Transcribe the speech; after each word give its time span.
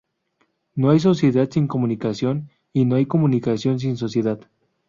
No 0.73 0.89
hay 0.89 0.99
sociedad 0.99 1.47
sin 1.51 1.67
comunicación 1.67 2.49
y 2.73 2.85
no 2.85 2.95
hay 2.95 3.05
comunicación 3.05 3.77
sin 3.79 3.97
sociedad. 3.97 4.39